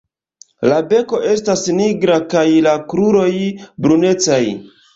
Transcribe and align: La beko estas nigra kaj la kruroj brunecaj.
La 0.71 0.77
beko 0.93 1.19
estas 1.33 1.65
nigra 1.81 2.17
kaj 2.33 2.47
la 2.71 2.75
kruroj 2.89 3.31
brunecaj. 3.87 4.43